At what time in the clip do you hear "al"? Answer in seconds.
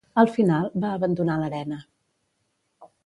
0.19-0.29